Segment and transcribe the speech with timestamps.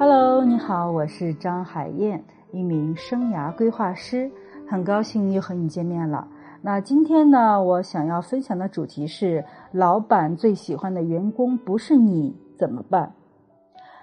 [0.00, 4.30] Hello，你好，我是张海燕，一名生涯规划师，
[4.68, 6.28] 很高兴又和你见面了。
[6.62, 13.12] 那今天呢，我想要分享的主题是：老板最喜欢的员工不是你，怎么办？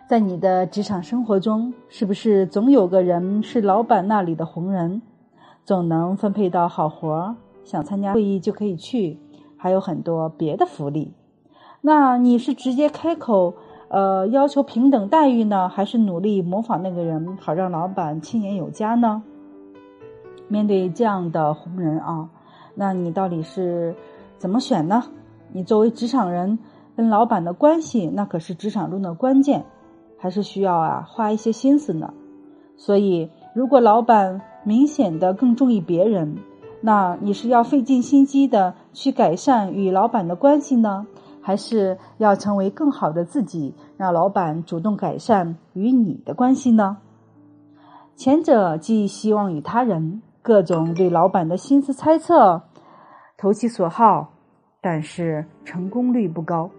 [0.09, 5.01] 在你的职场生活中，是不是总有个人是老板那里的红人，
[5.63, 9.17] 总能分配到好活儿，想参加会议就可以去，
[9.55, 11.13] 还有很多别的福利？
[11.79, 13.53] 那你是直接开口，
[13.87, 19.23] 呃，要求平等待遇呢，还是努力模仿那个人，好让老板亲眼有加呢？
[20.47, 22.29] 面对这样的红人啊！
[22.75, 23.95] 那你到底是
[24.37, 25.03] 怎么选呢？
[25.53, 26.59] 你作为职场人
[26.95, 29.65] 跟老板的关系，那可是职场中的关键，
[30.17, 32.13] 还是需要啊花一些心思呢。
[32.77, 36.37] 所以，如果老板明显的更中意别人，
[36.81, 41.07] 那你是要费尽心机的去改善与老板的关系呢，
[41.45, 46.97] 还是要成为更好的自己，让老板主动改善与你的关系呢？
[48.15, 50.23] 前者寄希望于他人。
[50.41, 52.63] 各种对老板的心思猜测，
[53.35, 54.33] 投其所好，
[54.79, 56.69] 但是成功率不高。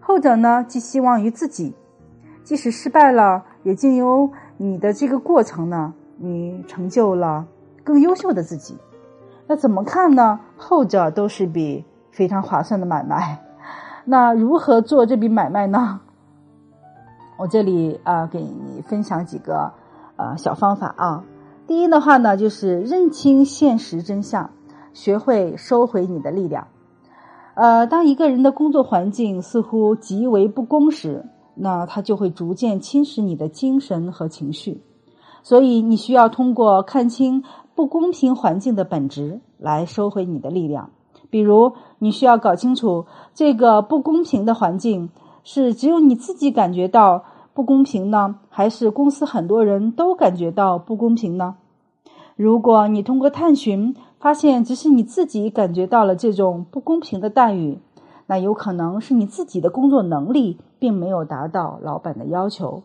[0.00, 1.74] 后者呢，寄希望于自己，
[2.44, 7.46] 即使失败了，也经由你的这个过程呢，你成就了
[7.82, 8.76] 更优秀的自己。
[9.48, 10.38] 那怎么看呢？
[10.56, 13.49] 后者都是笔非常划算的买卖。
[14.04, 16.00] 那如何做这笔买卖呢？
[17.38, 19.72] 我这里啊，给你分享几个
[20.16, 21.24] 呃小方法啊。
[21.66, 24.50] 第一的话呢，就是认清现实真相，
[24.92, 26.68] 学会收回你的力量。
[27.54, 34.82] 呃，当一个人的工作环境似乎极为不公时，那他就会逐渐侵蚀你的精神和情绪。
[35.42, 40.90] 所以，你需要通过看清不公平环境的本质来收回你的力量。
[41.30, 45.08] 比如，你需要搞清楚这个不公平的环境
[45.44, 47.24] 是只有你自己感觉到。
[47.52, 51.56] 不公平呢，还是公司很多人都感觉到不公平呢？
[52.36, 57.80] 如果你通过探寻发现只是你自己感觉到了这种不公平的待遇，
[58.28, 62.84] 那有可能是你自己的工作能力并没有达到老板的要求。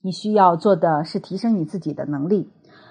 [0.00, 2.48] 你需要做的是提升你自己的能力，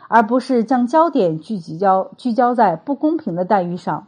[0.09, 4.07] 而不是将焦点聚集焦聚焦在不公平的待遇上。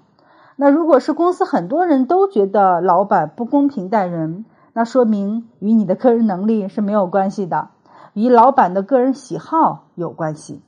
[0.58, 7.70] 那如果是公司很多人都觉得老板不公平待人，那说明与你的个人能力是没有关系的，
[8.14, 10.62] 与老板的个人喜好有关系。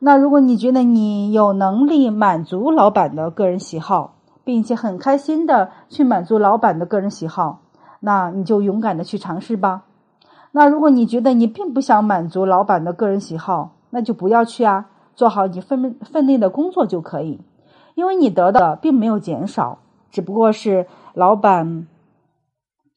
[0.00, 4.14] 那如果你觉得你有能力满足老板的个人喜好，
[4.44, 7.60] 并且很开心的去满足老板的个人喜好，
[8.00, 9.82] 那你就勇敢的去尝试吧。
[10.52, 17.40] 那如果你觉得你并不想满足老板的个人喜好，那就不要去啊，做好你分分内的工作就可以，
[17.94, 19.78] 因为你得的并没有减少，
[20.10, 21.86] 只不过是老板。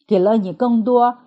[0.08, 1.20] 给了你更多，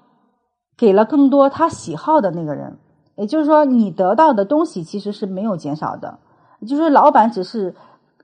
[0.76, 2.76] 给了更多他喜好的那个人，
[3.14, 6.18] 也就是说，你得到的东西其实是没有减少的。
[6.68, 7.74] 就是老板只是，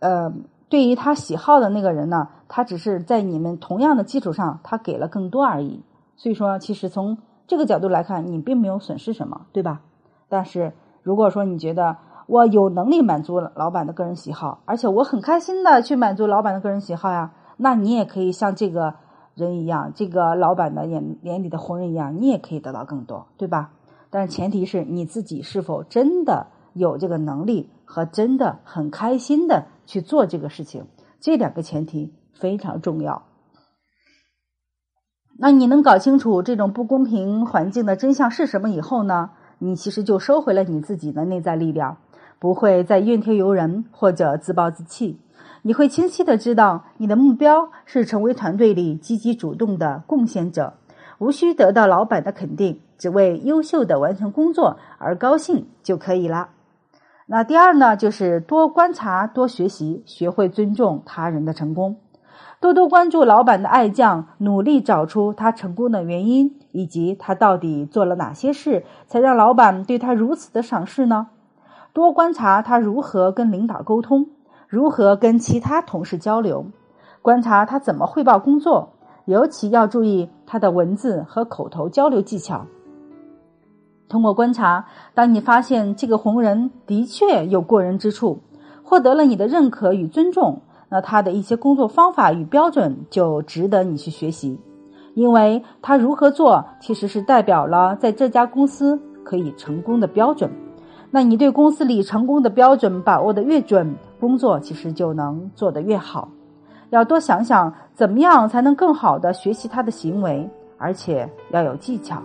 [0.01, 0.31] 呃，
[0.69, 5.83] 对于他喜好的那个人呢，他只是在你们同样的基础上，他给了更多而已。
[6.17, 9.81] 所以说，其实从这个角度来看，你并没有损失什么，对吧？
[10.29, 11.97] 但是如果说你觉得
[12.27, 18.95] 我有能力满足老板的个人喜好，而且我很开心的去满足老板的个人喜好呀，那你也可以像这个。
[19.37, 23.71] 人一样，这个老板的眼眼里的红人一样，你也可以得到更多，对吧？
[24.11, 30.89] 但是前提是你自己是否真的有这个能力和真的很开心的去做这个事情，
[31.21, 33.23] 这两个前提非常重要。
[35.39, 39.31] 那你能搞清楚这种不公平环境的真相是什么以后呢？
[39.61, 41.99] 你其实就收回了你自己的内在力量，
[42.39, 45.21] 不会再怨天尤人或者自暴自弃。
[45.63, 50.73] 你会清晰的知道，你的目标是成为团队里积极主动的贡献者，
[51.19, 56.49] 无需得到老板的肯定，只为优秀的完成工作而高兴就可以了。
[57.27, 61.99] 那第二呢，就是多观察、多学习，学会尊重他人的成功，
[62.61, 71.29] 多多关注老板的爱将，努力找出他成功的原因，以及他到底做了哪些事，才让老板对他如此的赏识呢？
[71.95, 74.27] 多观察他如何跟领导沟通。
[74.69, 76.67] 如何跟其他同事交流？
[77.23, 78.91] 观察他怎么汇报工作，
[79.25, 82.67] 尤其要注意他的文字和口头交流技巧。
[84.07, 84.85] 通过观察，
[85.15, 88.41] 当你发现这个红人的确有过人之处，
[88.85, 90.61] 获得了你的认可与尊重，
[90.91, 94.61] 那他的一些工作方法与标准就值得你去学习，
[95.15, 100.51] 因为他如何做，其实是代表了在这家公司可以成功的标准。
[101.13, 106.29] 那你对公司里成功的标准把握的越准，工作其实就能做得越好。
[106.91, 112.21] 要多想想怎么样才能更好的学习他的行为，而且要有技巧。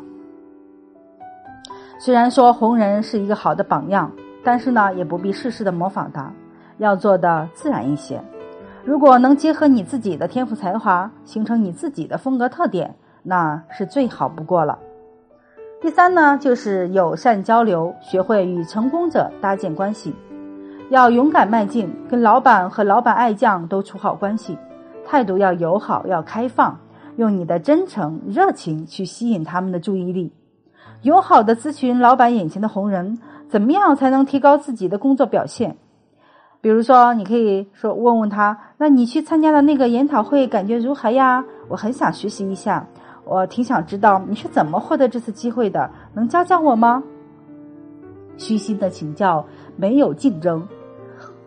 [2.00, 4.12] 虽然说红人是一个好的榜样，
[4.44, 6.32] 但是呢，也不必事事的模仿他，
[6.80, 8.20] 要做的自然一些。
[8.86, 14.78] 如果能结合你自己的天赋才华，形成你自己的风格特点，那是最好不过了。
[15.82, 20.14] 第三呢，就是友善交流，学会与成功者搭建关系，
[20.92, 24.56] 要勇敢迈进，跟老板和老板爱将都处好关系，
[25.04, 26.78] 态度要友好，要开放，
[27.16, 30.32] 用你的真诚、热情去吸引他们的注意力，
[31.02, 33.18] 友好的咨询老板眼前的红人，
[33.50, 35.76] 怎么样才能提高自己的工作表现？
[36.66, 41.46] 比如说，你可以说问问他，那你去参加的那个研讨会感觉如何呀？
[41.68, 42.84] 我很想学习一下。
[43.24, 47.04] 我挺想知道你是怎么获得这次机会的，能教教我吗？
[48.36, 49.46] 虚心的请教，
[49.76, 50.68] 没有竞争。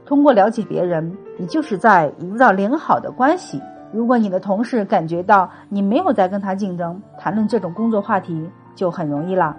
[0.07, 3.61] 通过了解别人，你就是在营造良好的关系。
[3.91, 9.57] 如果你的同事感觉到你没有在跟他竞争，谈论这种工作话题就很容易了。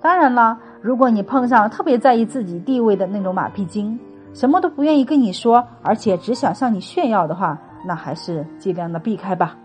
[0.00, 3.98] 当然了，如果你碰上特别在意自己地位的那种马屁精，
[4.32, 9.56] 什么都不愿意跟你说，而且只想向你炫耀的话，那还是尽量的避开吧。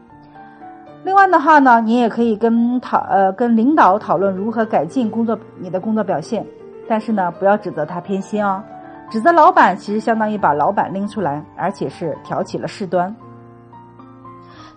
[1.03, 6.45] 另外的话呢，你也可以跟讨呃跟领导讨论如何改进工作你的工作表现，
[6.87, 8.61] 但是呢，不要指责他偏心哦。
[9.09, 13.15] 指责老板其实相当于把老板拎出来，而且是挑起了事端。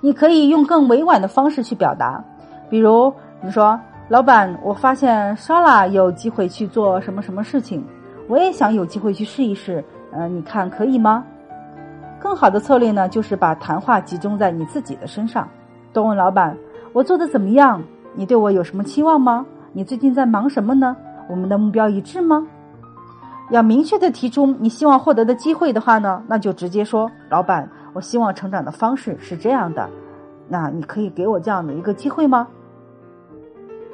[0.01, 2.23] 你可以用更委婉的方式去表达，
[2.71, 3.79] 比如你说
[4.09, 7.85] ：“老板，我发现莎拉有机会去做什么什么事情，
[8.31, 11.25] 我也想有机会去试一试，呃，你看可以吗？”
[12.21, 15.49] 更好的策略呢，就是把谈话集中在你自己的身上。
[15.93, 16.57] 多问老板
[16.95, 17.83] ：“我做的怎么样？
[18.15, 19.45] 你对我有什么期望吗？
[19.73, 20.97] 你最近在忙什么呢？
[21.29, 22.47] 我们的目标一致吗？”
[23.51, 29.91] 要明确的提出你希望获得的机会的话呢，那就直接说：“老板，我希望成长的方式是这样的，
[30.47, 32.47] 那你可以给我这样的一个机会吗？”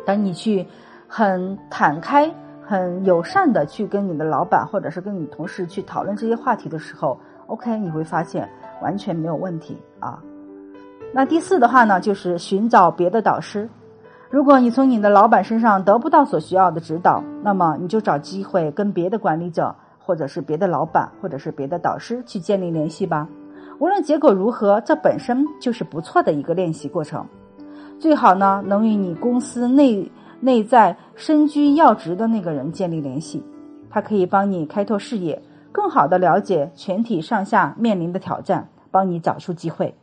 [0.05, 0.67] 当你去
[1.09, 2.31] 很坦开、
[2.67, 7.17] 很友善的去跟你的老板或者是跟你同事去讨论这些话题的时候
[7.47, 8.49] ，OK，你会发现
[8.83, 10.19] 完全没有问题啊。
[11.13, 13.69] 那第四的话呢，就是寻找别的导师。
[14.29, 23.29] 如果你从你的老板身上得不到所需要的指导，那么你就找机会跟别的管理者，或者是别的老板，或者是别的导师去建立联系吧。
[23.79, 27.25] 无论结果如何，这本身就是不错的一个练习过程。
[28.01, 30.11] 最好呢，能与你公司内
[30.41, 33.43] 内在身居要职的那个人建立联系，
[33.91, 35.41] 他可以帮你开拓视野，
[35.73, 39.95] 更好的了解全体上下面临的挑战，帮你找出机会。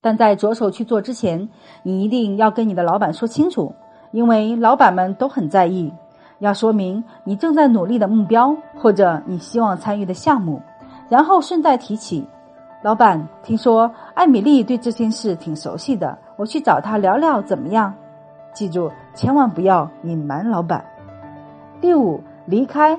[0.00, 1.48] 但在着手去做之前，
[1.84, 3.74] 你一定要跟你的老板说清楚，
[4.10, 5.92] 因为老板们都很在意。
[6.40, 10.60] 要说明你正在努力的目标，或者你希望参与的项目，
[11.08, 12.26] 然后顺带提起
[12.82, 17.94] ：“老板，听说艾米丽对这件事挺熟悉的，我去找她聊聊怎么样？”
[18.52, 20.84] 记住，千万不要隐瞒老板。
[21.80, 22.98] 第五，离开，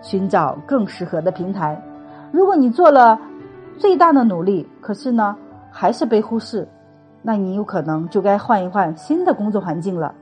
[0.00, 1.80] 寻找更适合的平台。
[2.30, 3.18] 如果你做了
[3.76, 5.36] 最大的努力，可是呢？
[5.70, 6.66] 还是被忽视，
[7.22, 10.14] 那你有可能就该换一换新的工作环境了。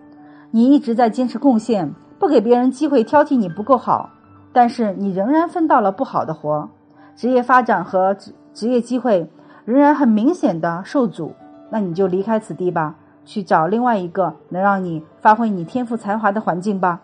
[0.50, 4.10] 你一直在坚持贡献，不给别人机会挑剔你不够好，
[4.52, 6.68] 但是你仍然分到了不好的活，
[7.14, 9.30] 职业发展和职职业机会
[9.64, 11.32] 仍然很明显的受阻。
[11.70, 17.02] 那你就离开此地吧，去找另外一个能让你发挥你天赋才华的环境吧。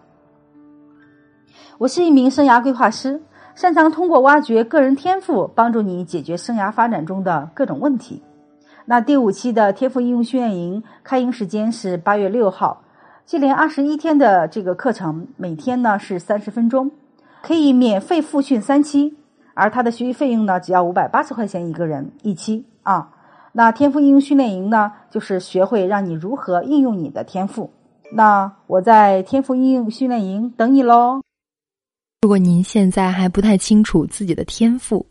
[1.77, 3.21] 我是一名生涯规划师，
[3.55, 8.23] 擅长通过挖掘个人天赋，帮助你解决生涯发展中的各种问题。
[8.85, 12.83] 那第五期的天赋应用训练营开营时间是八月六号，
[13.25, 16.91] 接连二十一天的这个课程，每天呢是三十分钟，
[17.43, 19.17] 可以免费复训三期，
[19.55, 23.11] 而它的学习费用呢只要五百八十块钱一个人一期啊。
[23.53, 27.71] 那天赋应用训练营呢，就是学会让你如何应用你的天赋。
[28.15, 31.23] 那我在天赋应用训练营等你喽。
[32.23, 35.05] 如果您现在还不太清楚自己的天赋，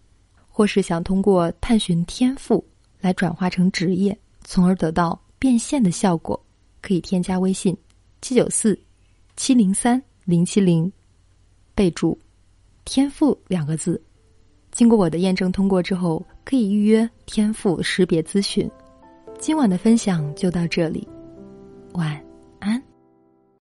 [0.49, 2.63] 或是想通过探寻天赋。
[2.99, 6.39] 来转化成职业，从而得到变现的效果，
[6.83, 7.75] 可以添加微信
[8.21, 8.79] 七九四
[9.35, 10.93] 七零三零七零，
[11.73, 12.15] 备注
[12.85, 13.99] “天赋”两个字。
[14.71, 18.69] 经过我的验证通过之后，可以预约天赋识别咨询。
[19.37, 21.07] 今晚的分享就到这里，
[21.93, 22.19] 晚
[22.59, 22.81] 安。